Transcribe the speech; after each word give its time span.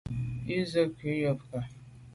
Ú 0.55 0.57
sə̂’ 0.71 0.85
nkwé 0.89 1.11
yu 1.21 1.31
nkàb. 1.37 1.65